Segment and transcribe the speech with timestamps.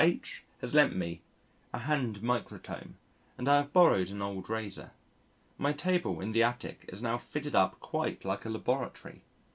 [0.03, 1.21] H has lent me
[1.71, 2.95] a hand microtome
[3.37, 4.93] and I have borrowed an old razor.
[5.59, 9.21] My table in the Attic is now fitted up quite like a Laboratory.